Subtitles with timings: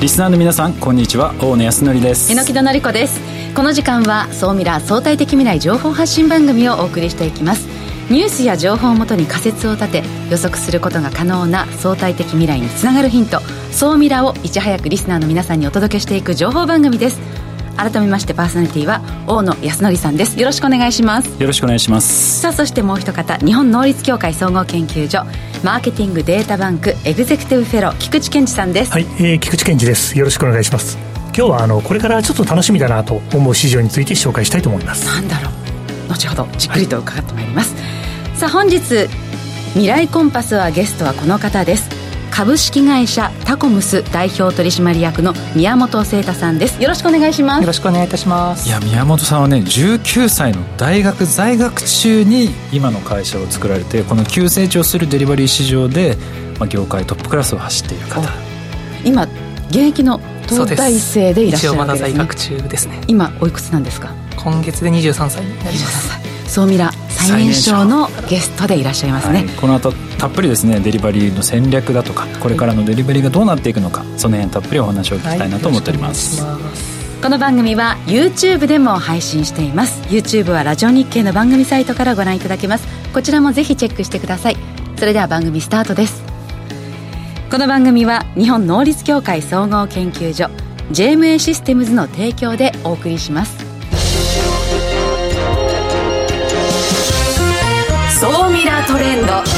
[0.00, 1.34] リスナーの皆さんこんにちは。
[1.40, 2.30] 大野康則です。
[2.32, 3.20] 榎木戸紀子です。
[3.52, 7.66] この時間は総ミラー相対的未来情報発信番組をお送りしていきます。
[8.08, 13.40] ニュースや情報をもとに仮説を立て予測することが可能な相対的未来につながるヒント。
[13.72, 17.18] 総ミラーをいち早くリスナーの皆さんにお届けしていく情報番組です。
[17.78, 20.38] 改めましてパーソナリティは大野康則さんです。
[20.38, 21.40] よろしくお願いします。
[21.40, 22.40] よろしくお願いします。
[22.40, 25.24] さあそしてもう一方日本能率協会総合研究所
[25.62, 28.92] マーケティングデータバンクエグゼクティブフェロー菊池健二さんです。
[28.92, 30.18] はい、えー、菊池健二です。
[30.18, 30.98] よろしくお願いします。
[31.36, 35.06] 今日はあのこれからちょっと楽しみだなと思う市場について紹介したいと思います。
[35.06, 35.58] なんだろう。
[36.08, 38.80] 後ほどじっくりと伺ってまいります、はい、さあ本日
[39.74, 41.97] 未来コンパスはゲストはこの方です
[42.38, 46.80] 株式会社タコムス代表取締役の宮本聖太さんです。
[46.80, 47.62] よろしくお願いします。
[47.62, 48.68] よろしくお願いいたします。
[48.68, 56.16] いや宮本さんはね19歳の大学在学中に今の会社を作られてこの急成長するデリバリー市場で、
[56.60, 58.30] まあ、業界トップクラスを走っている方。
[59.04, 59.24] 今
[59.70, 63.00] 現役の東大生でいらっしゃるわけです、ね、まだ在学中ですね。
[63.08, 64.14] 今おいくつなんですか？
[64.36, 66.12] 今月で23歳になります。
[66.46, 80.02] 総ミラ最年少のゲストでいらっしゃいますね、はい、この後たっぷりですねデリバリーの戦略だとかこれからのデリバリーがどうなっていくのかその辺たっぷりお話を聞きたいなと思っております、はい、この番組は YouTube でも配信しています。
[80.08, 82.86] YouTube はラジオ日経の番組サイトからご覧いただけます。
[83.12, 84.56] こちらもぜひチェックしてください。
[84.96, 86.22] それでは番組スタートです。
[87.50, 90.48] この番組は日本能率協会総合研究所
[90.92, 93.58] JMA システムズの提供でお送りします。
[98.20, 99.57] 総ミラートレンド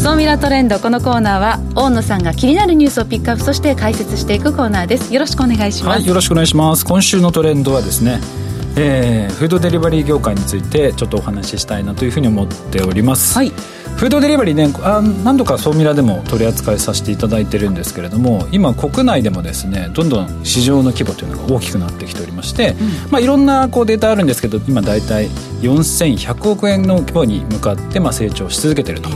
[0.00, 5.12] 総ミラートレンドこのコーナーは大野さんが気になるニュースをピックアップそして解説していくコーナーです。
[5.12, 6.86] よろしくお願いします、はい、よろしくお願いします。
[6.86, 8.18] 今週のトレンドはですね
[8.76, 13.50] えー、フードデリバリー業界についてちょっとお話ししたいなというふうに思っております、はい。
[13.50, 25.28] フードデリバリーねあ何度か総ミラでも取り扱いさせていただいてるんですけれども今国内でもですねどんどん市場の規模というのが大きくなってきておりまして、うん、まあ、いろんなこうデータあるんですけど今大体
[25.60, 29.10] 4100億円の規模に向かってまあ成長し続けてると。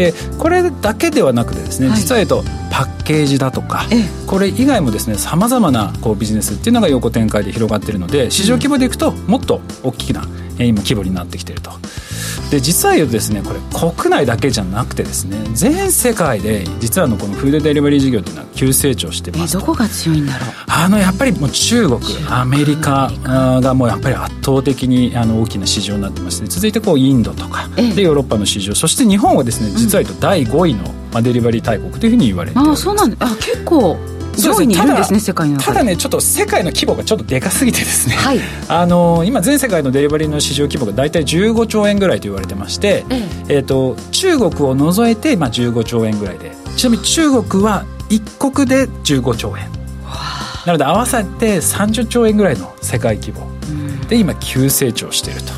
[0.00, 3.84] でこれだけではなくてですね、はい、実はとパッケージだとか
[4.26, 10.26] これ以外もですねさまざまなこうビジネスっていうのが横展開で広がっているので市場規模でいくともっと大きな
[10.66, 11.70] 今規模になってきていると。
[12.50, 13.60] で実は言うとですねこれ
[13.94, 20.48] 国内だけじゃなくてですね全世界で実はのこのフードデリバリー事業っていうのは急成長してますどこが強いんだろう？
[20.66, 28.74] あのやっぱりもう中国アメリカがもうやっぱり圧倒的にあの大きな市場になってまして、続いてこうインドとかでヨーロッパの市場。
[28.74, 30.82] そして日本はですね実は言うと第5位の、
[31.12, 33.96] まあ、デリバリー大国というふうに言われてあそうなんあ結構
[34.40, 43.16] 上位にいるんですね世界のただねちょっと世界の規模がちょっとでかすぎてですね、はい、あの今全世界のデリバリーの市場規模が大体15兆円ぐらいと言われてまして、え
[43.48, 43.56] え。
[43.56, 46.52] えーと、中国を除いて、まあ、15兆円ぐらいで。
[46.76, 49.70] ちなみに中国は1国で15兆円。
[50.66, 53.48] なので合わせて30兆円ぐらいの世界規模。
[54.08, 55.52] で今急成長していると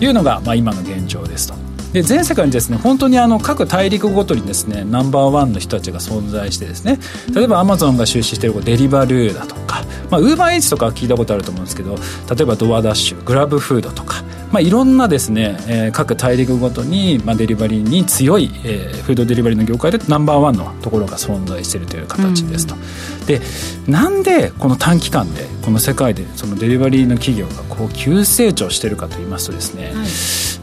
[0.00, 1.67] いうのが、まあ、今の現状ですと。
[1.92, 6.98] で全世界にですね本当にあの各大陸ごとにですねナンバーワンの人たちが存在してですね
[7.34, 11.96] 例えばアマゾンが出資しているデリバルーだとかウーバーイーツとか聞いたことあると思うんですけど
[12.34, 14.22] 例えばドアダッシュグラブフードとか
[14.52, 22.74] まあ、いろんなですね、えー、各大陸ごとに、まあ、デリバリーに強い、えー、フードデリバリーの業界でナンバーワンのところが存在しているという形ですと。
[22.74, 22.78] う
[23.22, 23.40] ん、で
[23.86, 30.06] なんでこの短期間でこの世界でそのデリバリーの企業がこう急成長しているかといいますとですね、はい、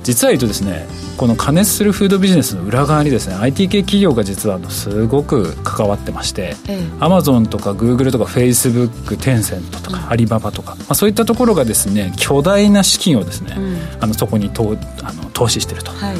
[0.05, 6.55] 実は言うとですねこの加熱するフードビジネスの裏側にですね IT 系企業が実はすごく関わってまして
[6.99, 16.17] アマゾンとかグーグルとかフェイスブックテンセントとかアリババとか、まあ、そういったところがですね巨大な資金をですね、うん、あのそこにとあの投資してると、はい、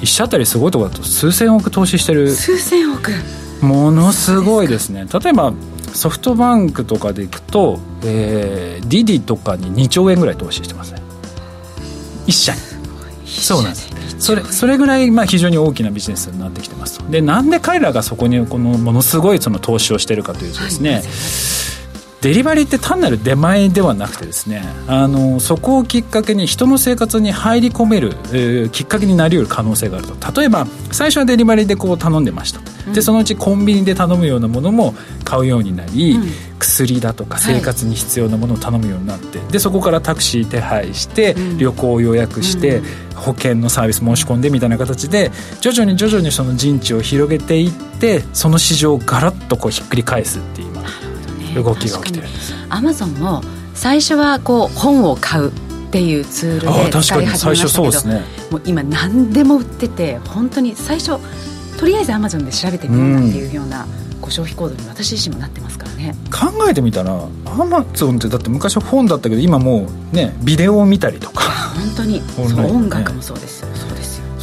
[0.00, 2.30] 一社あたりすごいところだと数千億投資してる。
[2.30, 3.10] 数千億。
[3.60, 5.06] ものすごいですね。
[5.12, 5.54] 例えば
[5.92, 11.02] ソフトバンクとかでいくと、えー、 DiDi とかに2兆円ぐらい投資してますね。
[12.26, 12.73] 一社に
[13.26, 13.90] そうなんです。
[14.18, 21.02] それそれぐらいまあ非常に大きなビジネスになってきてますでなんで彼らがそこにこのものすごいその投資をしてるかというとですね、はい。
[22.24, 30.40] デリバリーって単なる出前ではなくてですねあのそこをきっかけに人の生活に入り込める、えー、きっかけになりうる可能性があると。
[30.40, 42.80] 例えば最初はデリバリーでこう頼んでました、うん、でそのうちコンビニで頼むようなものも買うようになり、うん、薬だとか生活に必要なものを頼むようになって、はい、でそこからタクシー手配して、うん、旅行を予約して、
[43.14, 45.30] 保険のサービス申し込んでみたいな形で
[45.60, 50.74] 徐々に徐々にその陣地を広げていってその市場をガラッとこうひっくり返すっていう
[51.62, 53.42] 動きが起きてるんですアマゾンも
[53.74, 55.52] 最初はこう本を買うっ
[55.90, 61.18] ていうツールで使い始めましたけど、ね、もう今何でも売ってて本当に最初
[61.78, 63.86] とりあえずアマゾンで調べてみようなんていうような、
[64.20, 66.14] ご消費行動に私自身もなってますからね。
[66.32, 71.44] 考えてみたらアマゾンってだって昔は本だったけど今もうねビデオを見たりとか。
[71.74, 72.22] 本当に。
[72.36, 73.60] そう音楽もそうです。
[73.60, 73.93] よ、そうですよ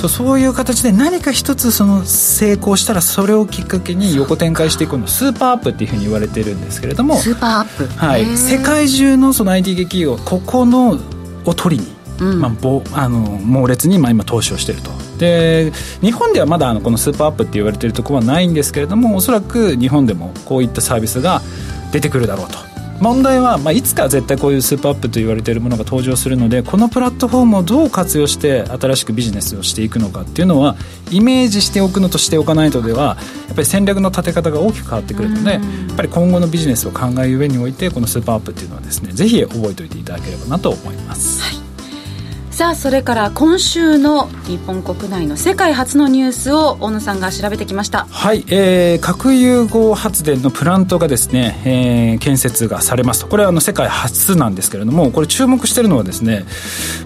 [0.01, 5.06] そうそういう形で何か一つその成功したらそれをきっかけに横展開していくの。
[5.05, 7.18] super app っていうふうに言われてるんですけれども。
[7.17, 7.85] super app。
[7.86, 8.25] はい。
[8.36, 10.98] 世界中のその IT 劇業ここの
[11.45, 14.89] を取りに、うん、まあ、ぼあの猛烈にまあ今投資をしていると。
[15.19, 15.71] で
[16.01, 21.44] 日本ではまだあのこの super app って言われてるところはないんですけれどもおそらく日本でもこういったサービスが
[21.92, 22.70] 出てくるだろうと
[23.01, 30.75] 問題は、まあ、いつか絶対こういう super app と言われているものが登場するのでこのプラットフォームをどう活用して新しくビジネスをしていくのかっていうのは
[31.09, 33.18] イメージしておくのとしておかないとでは
[33.48, 35.62] やっぱり戦略の立て方が大きく変わってくるのでやっ
[35.98, 41.42] ぱり今後のビジネスを考える上においてこのスーパーアップっていうのはですねぜひ覚えておいていただければなと思います。
[41.42, 41.70] はい
[42.61, 48.05] さあそれから今週の日本国内の世界初のニュースを大野さんが調べてきました。
[48.05, 53.27] はい、えー、核融合発電のプラントがですね、えー、建設がされますと。
[53.27, 56.45] これはあの世界初なんですけれどもこれ注目してるのはですね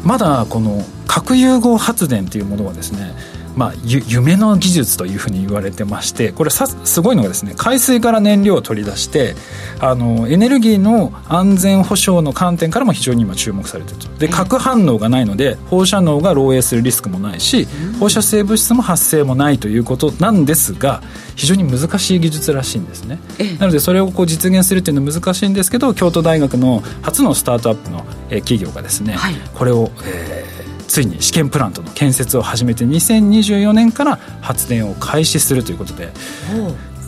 [0.04, 3.16] まだこの核融合発電というものはですね
[3.56, 9.36] まあ、夢の技術というふうに言われてましてこれさすごいのがですね海水から燃料を取り出して
[9.80, 14.07] あのエネルギーの安全保障の観点からも非常に今注目されていると。
[14.19, 17.68] で核反応がないので放射能が漏洩するリスクもないし
[18.00, 21.01] 放射性物質も発生もないということなんですが
[21.36, 23.19] 非常に難しい技術らしいんですね。
[23.60, 30.45] なのでそれをこう実現するっていうのは難しいんですけど京都大学の初のスタートアップの企業がですね、はい、これを、えー
[30.88, 36.12] ついに試験プラントの建設を始めて2024年から発電を開始するということで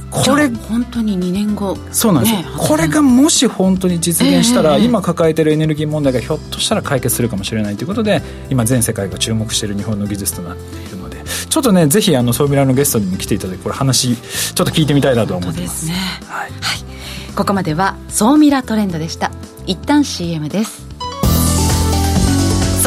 [0.09, 1.77] これ本当に2年後。
[1.91, 15.87] そうなんですね、これがもし本当に実現したら、えー、今抱えているエネルギー問題がひょっとしたら解決するかもしれないということで今全世界が注目している日本の技術となっているのでちょっとねぜひあのソーミラのゲストにも来ていただいてこれ話ちょっと聞いてみたいなと思ってます。
[15.87, 15.93] ね、
[16.27, 19.31] はい、はい、ここまではソーミラトレンドでした。
[19.65, 20.86] 一旦 CM です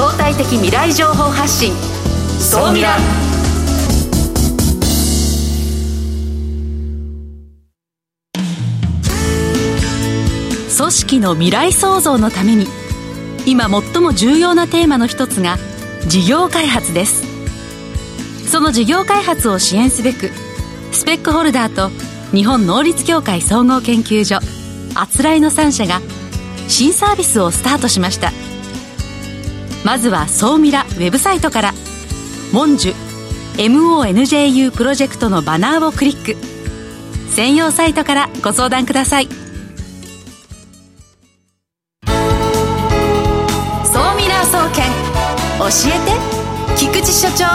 [0.01, 1.75] 相対的未来情報発信。
[2.39, 2.97] 総ミラ
[10.79, 12.67] 組織の未来創造のために
[13.45, 15.59] 今最も重要なテーマの一つが
[16.09, 17.23] 事業開発です。
[18.51, 20.31] その事業開発を支援すべく
[20.93, 21.91] スペックホルダーと
[22.35, 24.39] 日本能率協会総合研究所
[24.95, 26.01] あつらいの3社が
[26.69, 28.33] 新サービスをスタートしました
[29.85, 31.75] 「まずは総ミラウェブサイトから
[32.53, 32.95] 「モンジュ
[33.57, 36.37] MONJU プロジェクト」のバナーをクリック。
[37.31, 39.29] 専用サイトからご相談ください。
[42.05, 42.13] 総
[44.17, 44.85] ミラ総研
[45.59, 46.13] 教えて
[46.77, 47.47] 菊池所長。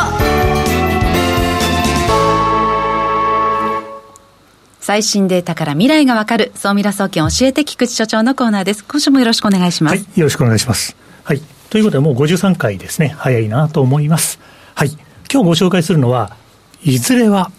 [4.80, 8.83] 最新データから未来がわかる総ミラ総研教えて菊池所長のコーナーです。
[8.83, 10.95] 今週もよろしくお願いします、はい、よろしくお願いします。
[11.24, 11.42] はい。
[11.75, 14.39] ということで、もう53回ですね、早いなと思います。
[14.75, 14.92] はい。
[15.30, 16.38] 今日ご紹介するのは、
[16.86, 17.51] いずれは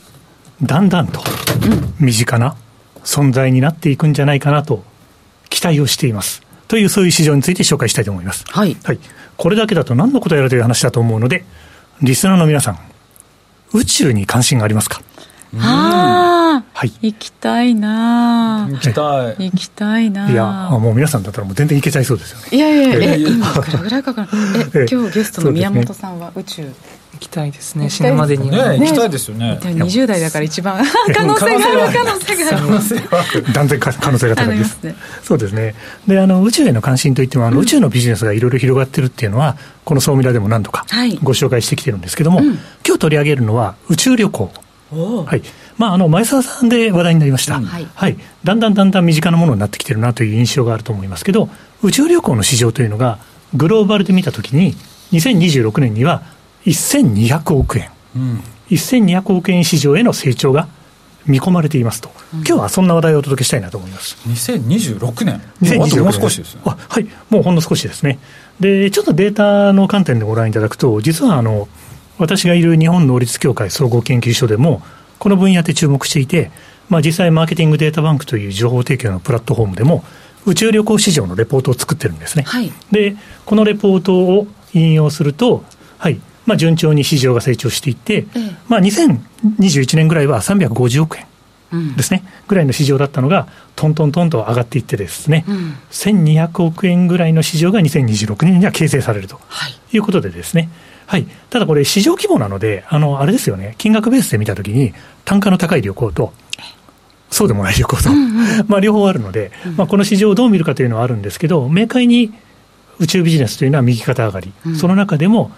[0.62, 1.22] だんだんと
[2.00, 2.56] 身近な
[3.04, 4.82] 存在になっていくんじゃないかなと
[5.50, 6.40] 期待をしています。
[6.66, 8.46] という、そういう市場について紹介したいと思います。
[8.48, 8.74] はい。
[8.84, 8.98] はい。
[9.36, 11.44] これだけだと何のことやるという話だと思うので、
[12.00, 12.78] リスナーの皆さん、
[13.74, 15.02] 宇宙に関心がありますか？
[15.58, 19.50] ああ、はい、行きたいな行きたい。
[19.50, 22.48] 行きたいないや、もう皆さんだったらもう全然行けちゃいそうですよね。
[22.52, 24.28] いやいやいや、今、いくらぐらいかかる
[24.74, 26.72] え、今日ゲストの宮本さんは宇宙。
[27.16, 30.84] 行きたいですね死ぬまでには、ね、行きたいですよね20代だから一番
[31.14, 35.74] 可能性がある可能性がある断然可能性が高いです、ね、そうですね
[36.06, 40.84] であの宇宙への関心といってもあの、宇宙のビジネスがいろいろ広がってるっていうのはこの総ミラでも何度か
[41.22, 44.52] ご紹介してきてるんですけども、はいうん、今日取り上げるのは宇宙旅行
[44.90, 45.42] はい。
[45.78, 51.48] まあ、あの前澤さんで話題になりました、うん、はい、だんだんだんだん身近なものになってきてるなという印象があると思いますけど、
[51.82, 53.18] 宇宙旅行の市場というのが、
[53.54, 54.74] グローバルで見たときに、
[55.12, 56.22] 2026年には
[56.66, 60.68] 1200億円、うん、1200億円市場への成長が
[61.26, 64.16] 見込まれていますと、うん、今日はそんな話題をお届けしたいなと思います。
[64.28, 66.02] 2026年、2026年。
[66.02, 66.62] もう少しですね。
[66.64, 68.18] あはい、もうほんの少しですね。
[68.60, 71.68] で、ちょっとデータの観点でご覧いただくと、実はあの
[72.18, 74.82] 私がいる日本能率協会総合研究所でも、
[75.18, 76.50] この分野で注目していて、
[76.88, 80.04] まあ、実際、マーケティングデータバンクという情報提供のプラットフォームでも、
[80.46, 82.44] 宇宙旅行市場のレポートを作ってるんですね。
[82.44, 85.64] はい、で、このレポートを引用すると、
[85.98, 91.26] はいまあ、順調に市場が成長していって、ええ、まあ、2021年ぐらいは350億円。
[91.96, 99.40] ですね、うん、ぐらいの市場だったのが、トントントンと上がっていってですね、うん、1200億円ぐらいの市場が2026年には形成されると
[99.92, 100.70] いうことでですね、はい、
[101.50, 104.92] ただこれ、市場規模なので、あのあれですよね、金額ベースで見たときに、
[105.24, 106.32] 単価の高い旅行と、
[107.30, 112.32] そうでもない旅行と、うんうん、 まあ両方あるので、まあ、この市場をどう見るかというのはあるんですけど、明快に
[112.98, 115.50] 宇宙ビジネスというのは右肩上がり、うん、その中でも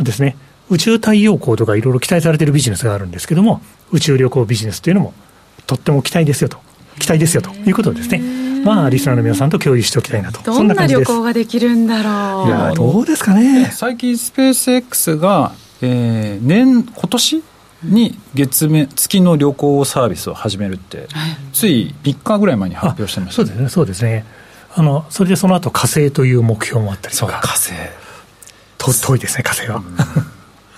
[0.00, 0.36] ですね、
[0.70, 3.60] 宇宙太陽光とかいろいろ期待されているビジネスがあるんですけども、
[3.92, 5.14] 宇宙旅行ビジネスというのも、
[5.66, 6.58] とっても期待ですよと、
[6.98, 8.49] 期待ですよということですね。
[8.64, 10.42] まあ、リスナーの皆さんと共有しておきたいなと。
[10.42, 12.46] どんな旅行ができるんだろう。
[12.46, 13.70] いや、どうですかね。
[13.72, 15.52] 最近、スペース X が、
[15.82, 17.42] えー、年、今年
[17.84, 21.08] に月目月の旅行サービスを始めるって、
[21.52, 24.24] つい3日ぐらい前に発表してました、そうですね、そうですね。
[24.72, 27.40] あのそれでその後火星という目標もあったりとか。
[27.42, 27.72] 火星
[28.78, 29.82] と遠いですね、火星は。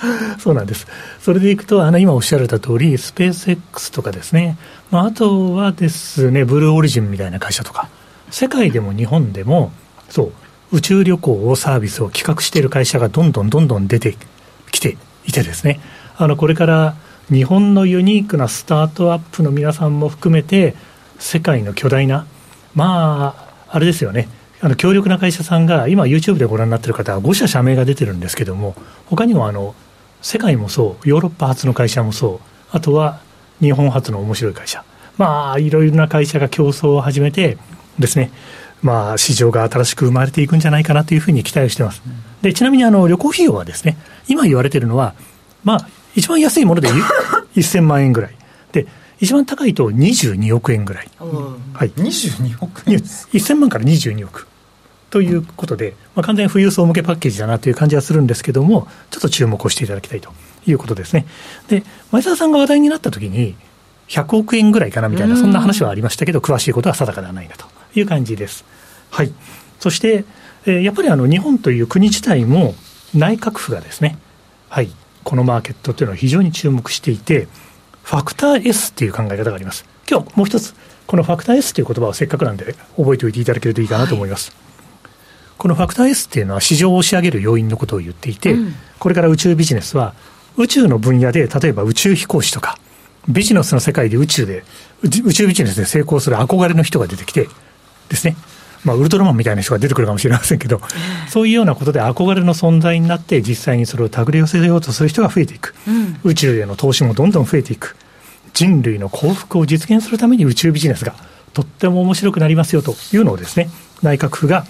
[0.39, 0.87] そうなんです。
[1.21, 4.57] それでいくと、あの今おっしゃられた通り、スペース X とかですね、
[4.91, 7.89] まあ、あとはですね、ブルーオリジンみたいな会社とか、
[8.31, 9.73] 世界でも日本でも、
[10.09, 10.33] そ
[10.73, 14.17] う、宇宙旅行をサービスを企画している会社がどんどんどんどん出て
[14.71, 15.81] きていてですね、
[16.17, 16.95] あのこれから
[17.31, 20.75] 日本のユニークなスタートアップの皆さんも含めて、
[21.19, 22.27] 世界の巨大な、
[22.75, 24.29] まあ、あれですよね、
[24.61, 28.75] あの強力な会社さんが、今、YouTube でご覧になってる方は5社社名が出てるんですけども、
[29.07, 29.75] 他にもあの
[30.23, 33.21] 世界もそう、ヨーロッパ発の会社もそう、あとは
[33.61, 34.85] 日本発の面白い会社、
[35.19, 37.59] まあ、いろいろな会社が競争を始めて
[37.99, 38.31] ですね、
[38.83, 42.03] まあ、市場が新しく生まれていくんじゃないかなというふうに期待をしています。
[42.41, 43.97] でちなみにあの旅行費用はですね、
[44.29, 45.15] 今言われているのは、
[45.65, 46.89] まあ、一番安いもので
[47.57, 48.35] 1000 万円ぐらい。
[48.73, 48.87] で
[49.21, 51.09] 一番高いと22億円ぐらい。
[51.21, 54.49] はい、22億円 ?1000 万から22億。
[55.13, 60.33] ということで、まあ、完全に富裕層向けパッケージだなという感じはするんですけども、ちょっと注目をしていただきたいと
[60.67, 61.27] いうことですね。
[61.69, 63.55] で、前澤さんが話題になったときに、
[64.09, 68.65] 100億円ぐらいかなみたいな、そんな話はありましたけど、詳しいことは定かではないなという感じです。
[69.11, 69.35] はい。
[69.81, 70.25] そして、
[70.65, 72.75] えー、やっぱりあの日本という国自体も
[73.15, 74.17] 内閣府がですね、
[74.71, 74.91] はい、
[75.25, 77.49] このマーケットというのを非常に注目していて、
[78.03, 79.85] ファクター S っていう考え方があります。
[80.11, 80.75] 今日もう一つ、
[81.07, 84.51] このファクター S という言葉をせっかくなんで覚えておいていただけるといいかなと思います。
[84.53, 84.72] はい
[85.63, 90.13] このファクター S っていうのは市場を押し上げる要因のことを言っていて、うん、これから宇宙ビジネスは
[90.57, 92.79] 宇宙の分野で例えば宇宙飛行士とか
[93.29, 94.65] ビジネスの世界で宇宙で
[95.05, 97.47] 宇宙ビジネスで成功する憧れの人が出てきて
[98.09, 98.35] ですね。
[98.85, 100.81] まあ、ウルトラマンみたいな人が出てくるかもしれませんけど、
[101.29, 107.95] そういうようなことで憧れの存在になって、実際にそれを手繰り寄せようとする人が増えていく、うん、宇宙への投資もどんどん増えていく、
[108.55, 111.15] 人類の幸福を実現するために宇宙ビジネスが
[111.53, 113.71] とっても面白くなりますよというのをですね、
[114.03, 114.65] 内閣府が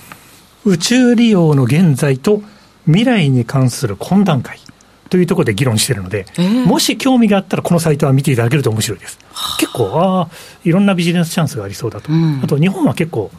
[0.64, 2.42] 宇宙利用の現在と
[2.86, 4.58] 未来に関する懇談会
[5.10, 9.18] というところで議論しているので、えー、もし興味があったらこのサイトは見ていただけると面白いです。
[9.58, 10.28] 結構、ああ、
[10.64, 12.10] いろんなビジネスチャンスがありそうだと。
[12.10, 13.30] うん、あと日本は結構、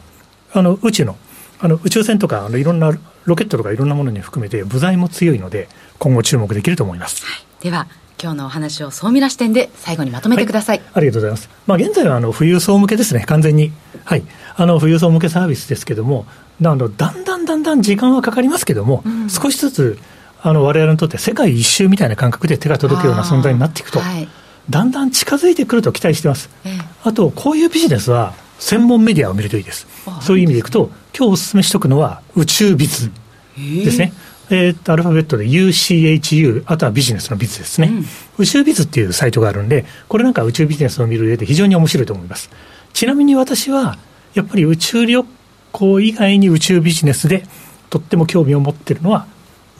[0.52, 1.16] あの宇宙の
[1.60, 2.92] あの宇宙船とかあのいろんな
[3.24, 7.24] ロケットとかいろんなものに含めて部材も強いので今後注目できると思います。
[7.24, 7.86] はい、では
[8.22, 13.24] 今日のお話を総ミラ視点で最後にまとめてください、はい、ありがとうございます、まあ、現在はあの富裕層向けですね。
[13.26, 13.72] 完全に。
[14.04, 14.24] はい。
[14.56, 16.26] あの富裕層向けサービスですけども
[16.60, 19.98] なのだんだんだんだん時間はかかりますけども、うん、少しずつ
[20.42, 24.28] あの我々にとって世界一周みたいな感覚で手が届くような存在になっていくと、はい、
[24.68, 29.86] だんだん近づいてくると期待してます、えあとこういうビジネスは専門メディアを見るといいです。
[30.20, 33.10] そういう意味でいくと今日お勧めしておくのは宇宙ビズ
[33.56, 34.12] ですね、
[34.50, 38.04] えー、アルファベットで UCHU、あとはビジネスのビズですね、うん、
[38.38, 42.50] 宇宙ビズっていうサイトがあるんで、これなんか宇宙ビジネスを見る上で非常に面白いと思います。
[42.92, 43.98] ちなみに私は、
[44.34, 45.24] やっぱり宇宙旅
[45.74, 47.44] 行以外に宇宙ビジネスで
[47.90, 49.26] とっても興味を持っているのは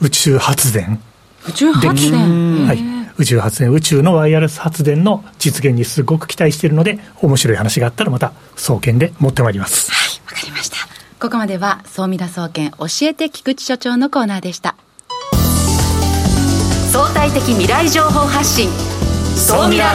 [0.01, 1.01] 宇宙発電。
[1.49, 2.79] 宇宙発電はい。
[3.17, 9.93] 宇宙発電、宇宙のワイヤレス発電の実現にすごく期待しているので、面白い話があったらまた、総研で持ってまいります。
[9.93, 10.77] はい、わかりました。
[11.21, 14.75] ここまでは、総ミラ総研教えて菊池所長のコーナーでした。
[16.91, 18.69] 相対的未来情報発信、
[19.37, 19.95] 総ミラ。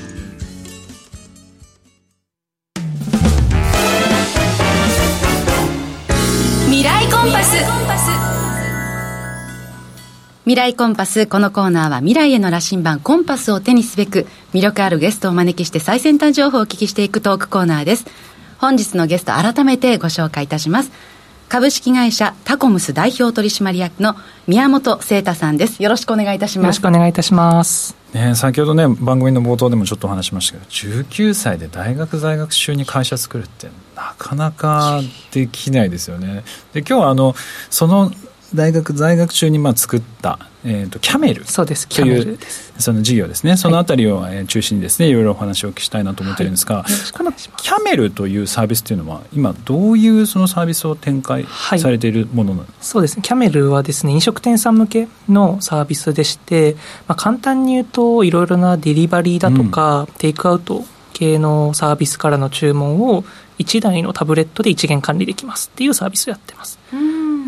[10.45, 11.27] 未来コンパス。
[11.27, 18.05] このコーナーは未来への羅針盤コンパスを手にすべく魅力あるゲストをお招きして最先端情報をお聞きしていくトークコーナーです。
[18.61, 20.91] 本日のゲスト改めてご紹介いたします
[21.49, 34.99] 株式会社タコムス代表取締役の宮本聖太さんですよろしくお願いいたしますよろしくお願いいたしますね、先ほどね番組の冒頭でもちょっとお話しましたけど19歳で大学在学中に会社作るってなかなか
[35.31, 36.43] できないですよね
[36.73, 37.35] で今日はあの
[37.69, 38.11] その
[38.53, 41.45] 大学在学中にまあ作った、えーと、キャメル。
[41.45, 41.87] そうです。
[41.87, 42.37] という
[42.77, 43.57] その事業ですね。
[43.57, 51.45] そのあたりを中心にですね、い、ろいろお話をお聞きしたいなと思ってるんですが、はい、このキャメルというサービスというのは今どういうそのサービスを展開
[51.77, 53.23] されているものなんですか、はい、そうですね。
[53.23, 56.75] キャメルはですね飲食店さん向けのサービスでして、
[57.07, 63.23] まあ、簡単に言うといろいろなデリバリーだとか、うん、テイクアウト系のサービスからの注文を
[63.59, 66.79] 1台のタブレットで一元管理できますっていうサービスをやってます。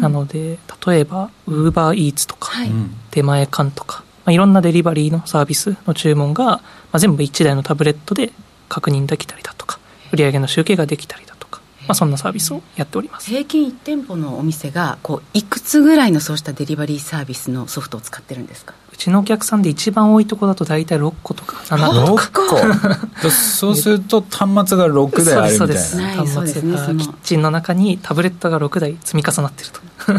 [0.03, 2.71] なので例えばウーバーイーツとか、はい、
[3.11, 8.33] 出前館とか、まあ、いろんなデリバリーのサービスの注文が、まあ、全部1台のタブレットで
[8.67, 9.79] 確認できたりだとか
[10.11, 13.29] 売上の集計ができたりだとか、まあ、そんなサービスをやっております。
[13.29, 18.75] 平均1店舗のお店がこういくつぐらいのそうしたデリバリーサービスのソフトを使ってるんですか？
[18.93, 23.07] うちのお客さんで一番多いところだと大体6個とか7個とか。
[23.21, 23.29] 個。
[23.31, 26.23] そうすると端末が6台あるみたいな。
[26.23, 29.81] 端末がキッチンの中にタブレットが6台積み重なってると。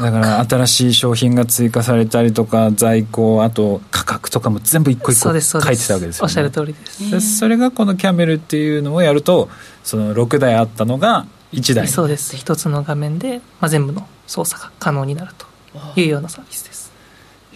[0.00, 6.22] だから新しい商品が追加されたりとか在庫あと価格とかも全部一個一個書いてたわけですよね。
[6.22, 6.74] おっしゃる通り
[7.10, 7.38] です。
[7.38, 9.48] それがこのキャメルっていうのをやると
[9.82, 11.88] その6台あったのが1台。
[11.88, 12.36] そうです。
[12.36, 15.46] 一つの画面で、まあ、全部の操作が可能になると
[16.00, 16.69] いうようなサービスです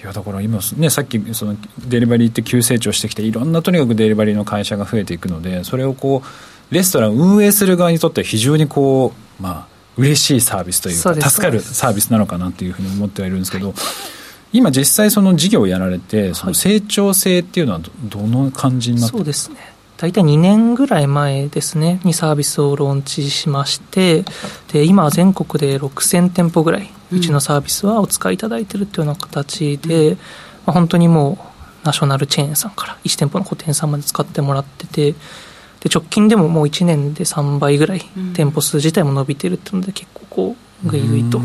[0.04, 6.22] いやだから今、ね、さっきそのデリバリーって急成長してきていろんなとにかくデリバリーの会社が増えていくのでそれをこ
[6.70, 19.16] うレストラン運営する側にとっては非常にこうまあ嬉しいサービスというか助かるサービスなのかなというふうに思ってはいるんですけど、はい、今実際その事業をやられてその成長性っていうのはどの感じになって？
[19.16, 19.56] そうですね。
[19.96, 24.24] 大体2年ぐらい前ですねにサービスをローンチしまして
[24.72, 30.18] で今は全国で6000店舗ぐらいうちのサービスはお使いいただいてるっていうような形で、うん、ま
[30.66, 31.38] あ、本当にも
[31.82, 38.02] うナショナルチェーンさんから1店舗の個店さんまで使ってもらっててで直近でももう1年で3倍ぐらい
[38.34, 41.40] 店舗数自体も伸びてるっていうので結構こうぐいぐいと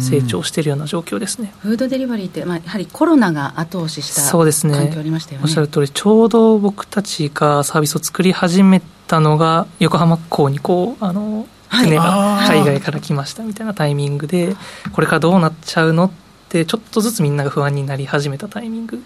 [0.00, 1.52] 成長しているような状況ですね。
[1.60, 4.74] フードデリバリーって、まあ、やはりコロナが後押ししたそうですね。
[4.74, 5.44] 環境ありましたよね。
[5.44, 14.56] おっしゃる通りちょうど僕たちがサービスを作り始めたのが横浜港にこうあの船が海外から来ましたみたいなタイミングで
[14.92, 16.10] これからどうなっちゃうのっ
[16.48, 19.00] てちょっとずつみんなが不安になり始めたタイミング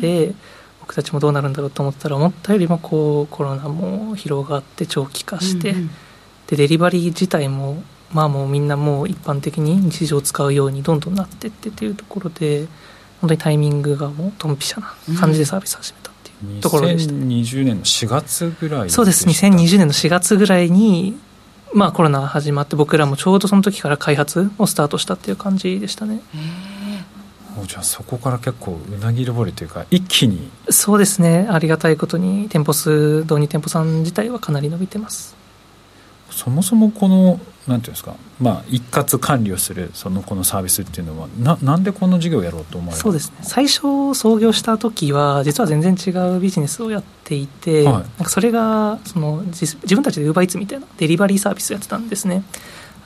[0.00, 0.34] で、
[0.80, 5.74] 僕たちもどうなるんだろうと思ったら思ったよりもこうコロナも広がって長期化して、
[6.46, 12.66] でデリバリー自体もまあもうみんなもう一般的に日常使うようにどんどんなってってっていうところで
[13.20, 19.26] 本当にタイミングがもうドンピシャな感じでサービス始めたっていうところでした、うん、2020年の4月ぐらいそうです。
[19.26, 21.18] 2020年の4月ぐらいに
[21.74, 26.20] まあコロナ始まって僕らもちょうどその時から開発をスタートしたっていう感じでしたね。
[27.66, 30.50] じゃあそこから結構うなぎ登りというか一気に。
[30.70, 31.46] そうですね。
[31.50, 35.36] ありがたいことに店舗数導入店舗さん自体はかなり伸びてます。
[36.30, 43.36] そもそもこのなんていうんですか、まあ、一括管理をするそのこのサービスっていうのはななんでこの事業をやろうと思われそうですね。
[43.42, 52.42] 最初創業した時は実は全然違うビジネスをやっていて、はい、なんかそれがその自分たちでウーバーイーツみたいなデリバリーサービスをやってたんですね。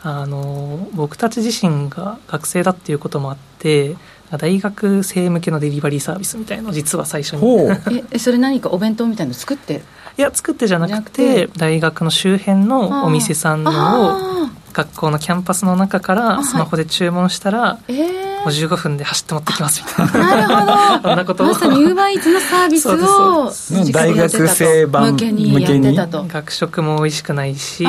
[0.03, 3.97] あの僕たち自身が学生だっていうこともあって
[4.39, 7.43] 大学生向けのデリバリーサービスみたいのを実は最初に。
[8.13, 9.83] えそれ何かお弁当みたいの作って
[10.17, 18.35] いや作ってじゃなくて大学の周辺のお店さんのを学校のキャンパスの中からスマホで注文したら、えー。
[18.45, 20.47] もう15分で走って持ってきますみたいな。
[20.47, 21.03] なるほど。
[21.09, 26.25] そんなことまさにユーバーイーツのサービスを大学生版向けにやってたと。
[26.25, 27.87] 学食も美味しくないし、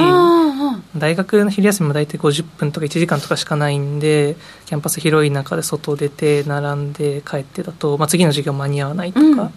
[0.95, 9.49] 大学の昼休みも大体50分とか1時間とかしかないんで、キャンパス広い中で外出て並んで帰ってだと、まあ、次の授業間に合わないとか、うん、なん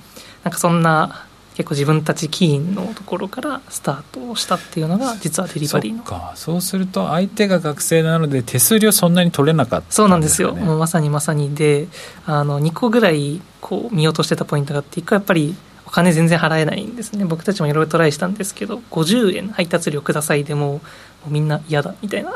[0.50, 1.27] かそんな
[1.58, 10.54] 結構自分たち起因のところからスタートをしたっていうのが実はデリバリーのそうそうすると相手が学生なので手数料そんなに取れなかった、ね、そうなんですよ。
[10.54, 11.88] もうまさにまさにで
[12.26, 17.24] あの2個ぐらいこう見落としてたポイントがあって1個やっぱりお金全然払えないんですね。
[17.24, 20.80] 僕たちもいろいろトライしたんですけど50円配達料くださいでも
[21.26, 22.32] みんな嫌だみたいな。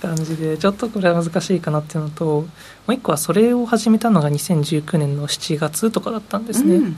[0.00, 2.46] 感じでちょっとこれは難しいかなっていうのとも
[2.88, 6.96] う一個はそれを始めたのが2019年の7月とかだったんですね、うん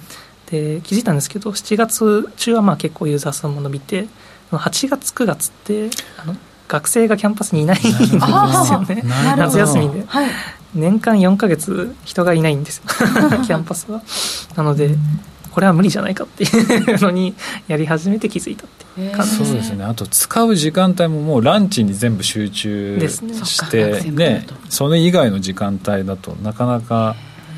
[0.51, 4.07] で気づいたんですけど7月中はまあ結構ユーザー数も伸びて
[4.51, 6.37] 8月9月ってあの
[6.69, 8.21] 学生がキャンパスにいないんですよ
[8.83, 9.03] ね。
[9.37, 10.31] 夏休みで、はい、
[10.75, 12.85] 年間4か月人がいないんですよ。
[13.45, 14.03] キャンパスは。
[14.57, 14.97] なので
[15.51, 17.35] これは無理じゃないかっていうのに
[17.69, 19.85] やり始めて気づいたっていう感じそうですね。
[19.85, 24.11] あと使う時間帯ももうランチに全部集中してね。
[24.11, 27.15] ねそれ以外の時間帯だとなかなか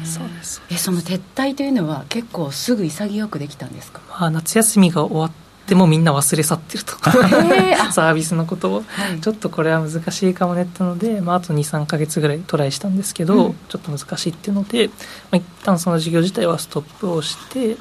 [0.06, 0.62] そうです。
[0.70, 5.30] えその撤退というのは結構すぐ潔くできたんですか、まあ、夏休みが終わっ
[5.66, 6.92] てもみんな忘れ去ってると。
[7.92, 14.92] サービスのことを、はい、ちょっとこれは難しいかもねってので、まあ、あと23か月ぐらいトライしたんですけど、うん、ちょっと難しいっていうので、ま
[15.32, 17.76] あ、一旦その事業自体はストップをして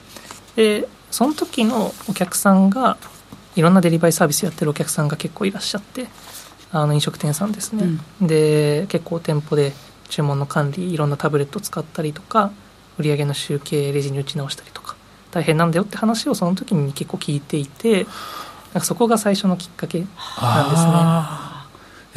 [0.56, 2.98] でその時のお客さんが
[3.56, 6.08] いろんなデリバリーサービスやってるお客さんが結構いらっしゃって
[6.72, 7.86] あの飲食店さんですね、
[8.22, 9.74] うん、で結構店舗で
[10.10, 12.52] 注文の管理いろんなタブレットを使ったりとか
[12.98, 14.96] 売上の集計レジに打ち直したりとか
[15.32, 18.06] 大変なんだよって話をその時に結構聞いていて
[18.74, 21.56] なんかそこが最初のきっかけなんですね。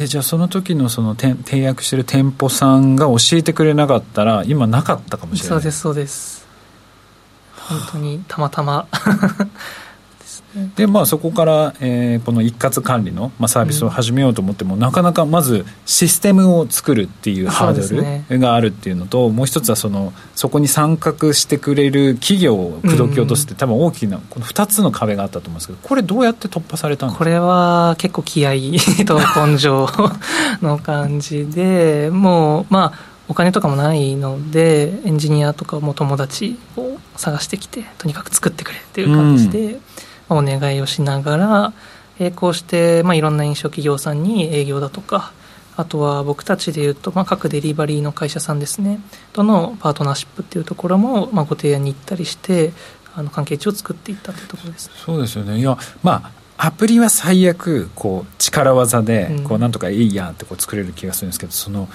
[0.01, 5.59] えじゃあその時のその契約してる店舗さんが教えてくれなかったら今なかったかもしれない。
[5.59, 6.47] そうですそうです。
[7.57, 8.87] 本当にたまたま
[10.75, 27.19] でまあ、そこから、えー、この一括管理の、まあ、サービスを始めようと思っても、うん、なかなかまずシステムを作るっていうハードルがあるっていうのと、ね、もう一つはそのそこに参画してくれる企業を口説き落とすって、うん、多分大きなこの2つの壁があったと思うんですけどこれどうやって突破されたんですか？
[27.19, 28.53] これは結構気合
[29.05, 29.87] と根性
[30.63, 39.73] の感じでもうまあお金とかもないのでエンジニアとかも友達を探してきてとにかく作ってくれっていう感じで。
[39.73, 39.81] うん
[40.29, 41.73] お願いをしながら、
[42.19, 45.33] えー、こうして、まあ、いろんな飲食企業さんに営業だとか
[45.75, 48.99] あとは僕たちでいうと、まあ、各デリバリーの会社さんですね。
[49.31, 52.73] とのパートナーシップっていうところも、まあ、ご提案に行ったりして
[53.15, 55.57] あの関係値を作っていったというところです、そうですよね。
[55.57, 56.21] いやま
[56.57, 61.87] あアプリは最悪こう力技でこうなんとかいいやってこう作れる気がするんですけど、その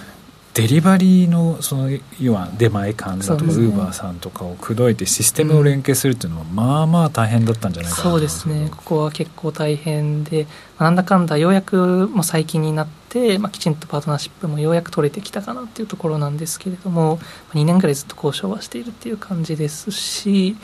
[0.55, 1.91] デリバリーのその
[2.21, 8.69] 要は出前館だとかウーバーさんとかを口説いてシステムを連携するっていうのは、まあまあ大変だったんじゃないかなそうですね。
[8.71, 10.45] ここは結構大変で、
[10.79, 17.19] まあ、なんだかんだようやくもう最近になって、まあ、きちんとパートナーシップもようやく取れてきたかなっていうところなんですけれども
[17.55, 20.57] 2年ぐらいずっと交渉はしているっていう感じですし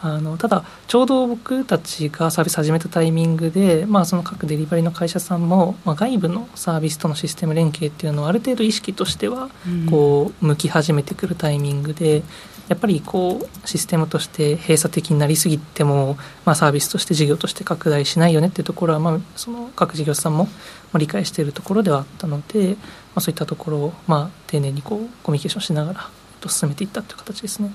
[0.00, 9.50] あのただちょうど僕たちがサービス始めたタイミングで、まあ、その各デリバリーの会社さんも、まあ、外部のサービスとのシステム連携っていうのをある程度意識としては
[9.90, 12.22] こう向き始めてくるタイミングで
[12.68, 20.48] やっぱりこうシステムとして閉鎖的になりすぎても、まあ、サービスとして事業として拡大しないよねっていうところは、まあ、その各事業者さんも
[20.94, 22.76] 理解しているところではあったので、ま
[23.16, 26.10] あ、そういったところを、まあ、丁寧にこうコミュニケーションしながら
[26.46, 27.72] 進めていったという形ですね。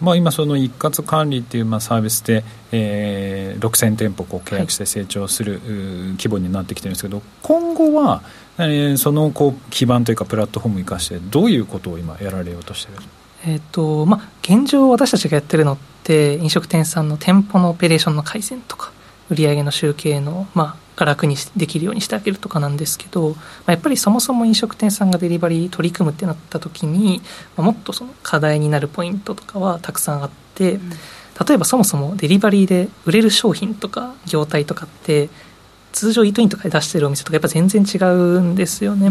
[0.00, 5.60] まあ、今その一括管理っていうまあサービスで、えー、6000店舗こう契約して成長する、はい、
[6.12, 8.22] 規模になってきてるんですけど今後は、
[8.58, 12.98] えー、そのこう基盤というかプラットフォームを生かしてどういうことを今やられようとしてる？
[13.46, 18.92] えーとまあ、現状私たちがやってるのって飲食店さんの店舗のオペレーションの改善とか
[19.30, 23.36] 売上の集計の、まあ、が楽にできるようにしてあげるとかなんですけど、ま
[23.66, 27.22] あ、やっぱりそもそも飲食店さんがデリバリー取り組むってなった時に、
[27.56, 30.90] まあ、もっとその課題になるポイントとかはたくさんあって、うん、
[31.46, 35.30] 例えばそもそもデリバリーで売れる商品とか業態とかって
[35.92, 39.10] 通常イートインとかで出してるお店とかやっぱ全然違うんですよね。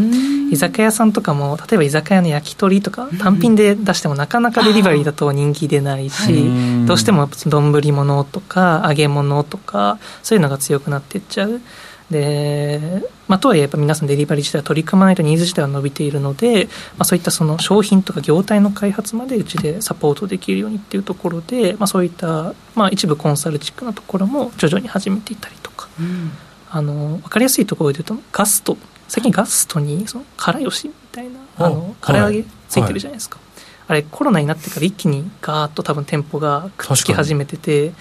[0.51, 6.49] 居酒屋さんとかも例えば居酒屋の焼き鳥とか単品で出してもなかなかデリバリーだと人気出ないし
[6.85, 11.61] どうしても丼物とか揚げ物とかそういうのが強くなっていっちゃう。
[12.09, 16.65] で、まあ、とはいえやっぱ皆さんデリバリー自体は取り組まないとニーズ自体は伸びているので、
[16.97, 25.87] まあ、そういったその商品とか業態の開発までうちでサポートできるようにっていうところで、まあ、そういった、まあ、一部コンサルチックなところも徐々に始めていったりとか。
[25.99, 26.31] うん
[26.71, 28.77] あの分かりやすいところで言うとガスト。
[29.07, 33.39] 最近ガストにその辛よしみたいなあの唐揚げついてるじゃないですか、
[33.87, 33.99] はい。
[33.99, 37.91] あれコロナになってから一気にガーッと多分店舗がくっつき始めてて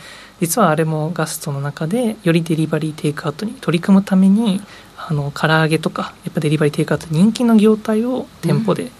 [0.41, 4.61] 実はあれもガストの中でよりデリバリーテイクアウトに取り組むために
[4.99, 8.91] あの唐揚げとかやっぱデリバリーテイクアウト人気の業態を店舗で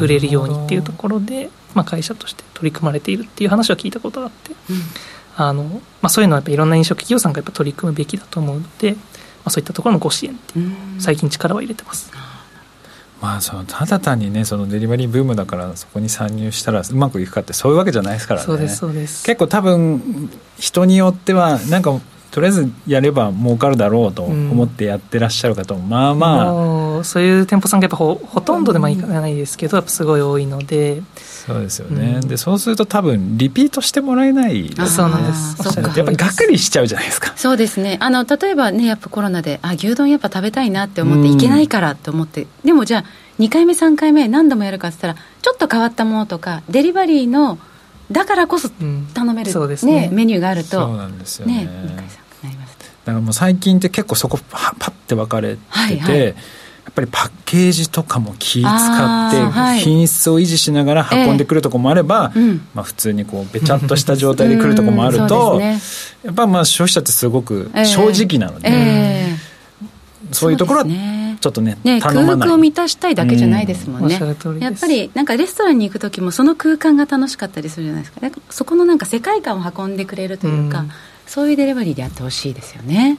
[0.00, 4.56] 売れるようにっていうところで、まあ、会社として取り組まれているっていう話は聞いたことがあって、うん、
[5.36, 8.96] あのまあ、そういうのはやっぱいろんな飲食企業さんがやっぱ取り組むべきだと思うので
[9.44, 12.10] あ、そういったところのご支援っていう最近力は入れてます。
[13.20, 18.46] まあ、そのただ単にねそのデリバリーブームだからそこに参入したらうまくいくかってそういうわけじゃないですからね。
[18.46, 19.24] そうですそうです。
[19.24, 21.98] 結構多分人によってはなんか
[22.30, 26.42] とりあえずやれば儲かるだろうと思ってやってらっしゃる方も、まあま
[27.00, 31.02] あそういう店舗さんがやっぱほほとんどでもいかないですけどやっぱすごい多いので。
[31.48, 35.80] そうですよね、うん、でそうすると多分リピートしてもらえないそうなんです。
[35.80, 37.32] やっぱりがっかりしちゃうじゃないですか。
[37.36, 37.96] そうですね。
[38.00, 43.04] あの例えばねやっぱコロナであ牛丼やっぱ食べたいなって思っていけないからって思って、でもじゃあ
[43.38, 47.58] 2回目3回目何度もやるかって言ったらちょっと変わったものとかデリバリーの
[48.10, 48.68] だからこそ
[49.14, 49.52] 楽める、
[49.86, 49.92] ね。
[49.92, 51.64] ね、メニューがあるとそうなんですよね。
[51.64, 52.18] ね
[53.04, 56.34] だからもう最近って結構そこパッて分かれてて、はいはい、
[56.98, 65.78] ぱりパッケージとかも気使って品質を維持しながら運んでくるとこもあれば、えー、まあ、普通にこうべちゃっとした状態で来るとこもあると、ね、
[66.24, 70.86] やっぱまあ消費者ってすごく正直なので、えー、そういうところは
[71.40, 78.40] ちょっとねね空腹を満たしたいだけじゃないですもんね、うん、やっぱりなんかレストランに行く時もその空間が楽しかったりするじゃないですか。
[78.50, 80.90] そこのなんか世界観を運んでくれるというか、うん。
[81.26, 83.18] そういうデリバリーでやってほしいですよね。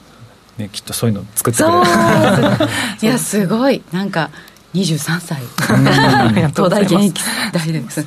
[0.59, 1.81] ね、きっとそういうの作ってくれる。
[3.01, 3.81] いやすごい。
[3.91, 4.29] なんか
[4.73, 5.41] 23歳。
[6.51, 8.05] 東大現役大です。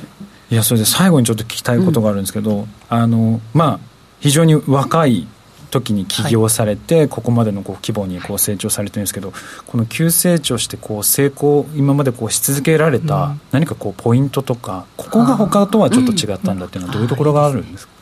[0.49, 3.79] いやそれで最後にちょっと聞きたいことがあるんですけど、うん、あのまあ
[4.19, 5.27] 非常に若い
[5.71, 9.33] 時に起業されて、はい、ここまでのこう規模にこう成長されてるんですけど
[9.65, 17.92] この急成長してこう成功今までこうし続けられた何かこうポイントとかここが他とはちょっと違ったんだっていうのはどういうところがあるんですか、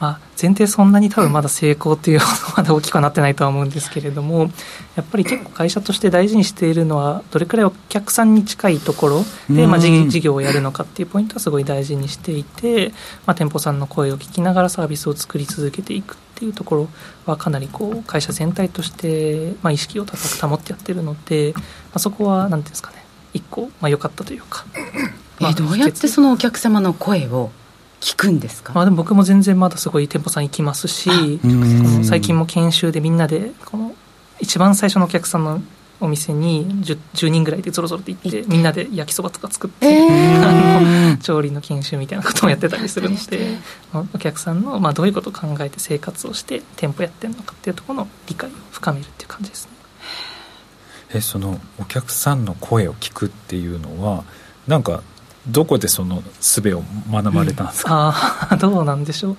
[0.00, 4.50] まあ、前提そんなに多分まだ成功っていうほどまだ大きくはなってないとは思うんですけれども
[4.94, 12.92] やっぱり結構会社として大事にしているのはどれくらいお客さんに近いところで、まあ、事業をやるのかっていうポイントはすごい大事にしていて、
[13.26, 16.88] まあ、店舗さんの声を聞きながらサービスを作り続けていくっていうところ
[17.26, 21.62] はかなりこう会社全体として、まあ、意識を高く保ってやってるので、ま
[21.94, 23.04] あ、そこは何ていうんですかね。
[23.34, 24.64] 一個良、まあ、かったというか。
[25.40, 27.50] まあ、どうやってそのお客様の声を
[28.00, 31.10] 聞くんですか、まあ、でも僕も全然まだすごい店舗さん行きますし
[32.04, 33.94] 最近も研修でみんなでこの
[34.40, 35.60] 一番最初のお客さんの
[36.00, 38.44] お店に 10, 10人ぐらいでぞろぞろって行って。
[38.46, 43.58] みんなで焼きそばとか作って、えー、あの調理の研修みたいなこともやってたりするので
[44.14, 49.72] お客さんの、まあ、どういうことを考えて生活をして店舗やってるのかっていうところの理解を深めるっていう感じですね。
[51.14, 54.24] えそのお客さんの声を聞くっていうのは
[54.66, 55.02] なんか
[55.50, 59.36] どこでその術を学ばれたんですか、うん、ああ どうなんでしょう、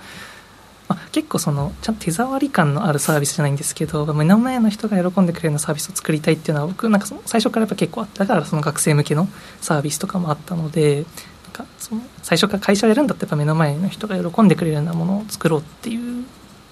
[0.88, 8.26] まあ、結構そのちゃんと手触り感のあるサービスじゃないんですけど目の前の人が喜んでくれるようなサービスを作りたいっていうのは僕なんかその最初からやっぱ結構あった。
[8.26, 9.28] からその学生向けの
[9.60, 11.06] サービスとかもあったので
[11.45, 16.24] なんかその最初から会社をやるんだったらやっぱ目の前の人が喜んでくれるようなものを作ろうっていう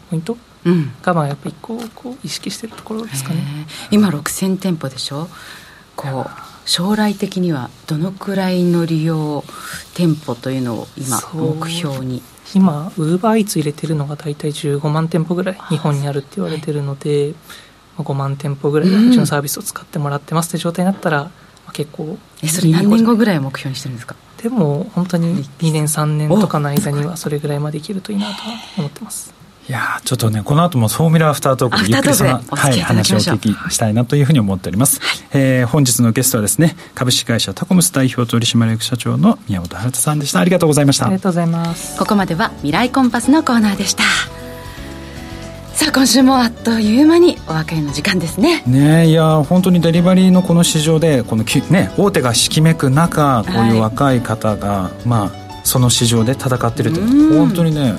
[0.10, 0.38] ポイント
[1.02, 3.44] がまあやっぱ一個こう意識してるところですかね。
[3.92, 5.28] 今6000店舗でしょ？
[5.96, 9.44] こう将来的にはどのくらいの利用
[9.96, 12.22] 店舗というのを今目標に？
[12.54, 17.34] 今ウーバーイーツ入れてるのが大体15万店舗ぐらい日本にあるって言われてるので、
[17.98, 21.30] はい、5万店舗ぐらいうちのサービスを使ってもらってますって状態になったら、
[21.74, 24.16] 結構えそれ何年後ぐらいを目標にしてるんですか？
[24.42, 29.34] でも本当に2年3年とかの間にはそれぐらいまでいけるといいなとは思ってます
[29.70, 40.40] いやちょっとねこの後もソーミラーアフタートークでゆっくりその、はい、話をお聞きしたいなというふうに思っております、はい、えー、本日のゲストはですね株式会社タコムス代表取締役社長の宮本春さんでした。
[40.40, 41.06] ありがとうございました。
[41.06, 44.04] ありがとうございますここまでは未来コンパスのコーナーでした。
[45.74, 48.64] さあ今週もあっという間にお別れの時間ですね。
[48.66, 57.96] ねいや本当にデリバリーのこの市場でこのき、ね、大手がひきめく中こういう若い方が、はい、まあその市場で戦ってるって本当にね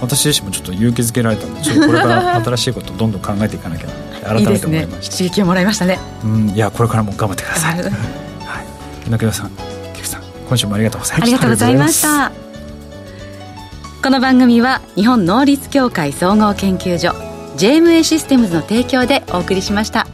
[0.00, 3.92] 私自身もちょっと勇気づけられたのでちょっとこれから 新しいことをどんどん考えていかなきゃな
[4.34, 5.16] 改めて思いました。
[5.16, 5.98] 刺激をもらいましたね。
[6.24, 7.82] うんいやこれからも頑張ってください。
[7.82, 7.92] はい。
[9.06, 9.50] 猪木さん
[9.94, 11.36] 菊さん今週もありがとうございました。
[11.36, 12.32] ありがとうございました。
[14.02, 17.14] この番組は日本能率協会総合研究所
[17.56, 20.06] JMA システムズの提供でお送りしました。